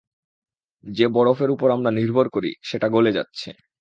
যে 0.83 1.05
বরফের 1.07 1.49
উপর 1.51 1.67
আমরা 1.71 1.91
নির্ভর 1.91 2.25
করি 2.29 2.51
সেটা 2.63 2.87
গলে 2.89 3.11
যাচ্ছে। 3.13 3.49